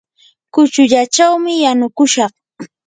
[0.53, 2.33] kuchullachawmi yanukushaq.